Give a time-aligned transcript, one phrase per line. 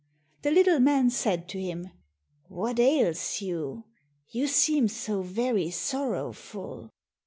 [0.41, 1.91] The little man said to him,
[2.47, 3.83] "What ails you,
[4.29, 6.89] you seem so very sorrowful?"